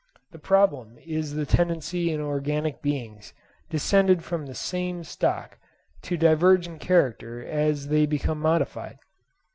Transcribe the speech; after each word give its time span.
This 0.31 0.41
problem 0.41 0.97
is 1.05 1.35
the 1.35 1.45
tendency 1.45 2.11
in 2.11 2.19
organic 2.19 2.81
beings 2.81 3.35
descended 3.69 4.23
from 4.23 4.47
the 4.47 4.55
same 4.55 5.03
stock 5.03 5.59
to 6.01 6.17
diverge 6.17 6.65
in 6.67 6.79
character 6.79 7.45
as 7.45 7.89
they 7.89 8.07
become 8.07 8.39
modified. 8.39 8.97